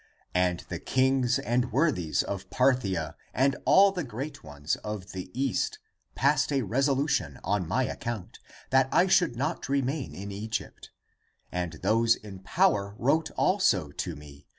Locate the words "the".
0.61-0.79, 3.91-4.03, 5.11-5.29